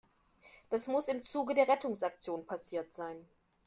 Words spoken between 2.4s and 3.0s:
passiert